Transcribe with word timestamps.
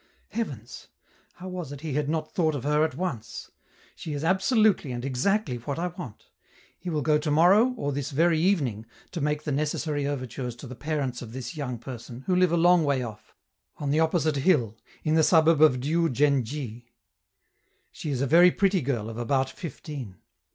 Heavens! 0.29 0.87
how 1.35 1.47
was 1.49 1.71
it 1.71 1.81
he 1.81 1.93
had 1.93 2.09
not 2.09 2.33
thought 2.33 2.55
of 2.55 2.63
her 2.63 2.83
at 2.83 2.95
once? 2.97 3.51
She 3.95 4.13
is 4.13 4.23
absolutely 4.23 4.91
and 4.91 5.05
exactly 5.05 5.57
what 5.57 5.77
I 5.77 5.89
want; 5.89 6.25
he 6.79 6.89
will 6.89 7.03
go 7.03 7.19
to 7.19 7.29
morrow, 7.29 7.75
or 7.77 7.91
this 7.91 8.09
very 8.09 8.39
evening, 8.39 8.87
to 9.11 9.21
make 9.21 9.43
the 9.43 9.51
necessary 9.51 10.07
overtures 10.07 10.55
to 10.55 10.65
the 10.65 10.73
parents 10.73 11.21
of 11.21 11.33
this 11.33 11.55
young 11.55 11.77
person, 11.77 12.21
who 12.25 12.35
live 12.35 12.51
a 12.51 12.57
long 12.57 12.83
way 12.83 13.03
off, 13.03 13.35
on 13.77 13.91
the 13.91 13.99
opposite 13.99 14.37
hill, 14.37 14.75
in 15.03 15.13
the 15.13 15.21
suburb 15.21 15.61
of 15.61 15.79
Diou 15.79 16.09
djen 16.09 16.41
dji. 16.43 16.85
She 17.91 18.09
is 18.09 18.21
a 18.21 18.25
very 18.25 18.49
pretty 18.49 18.81
girl 18.81 19.07
of 19.07 19.19
about 19.19 19.51
fifteen. 19.51 20.17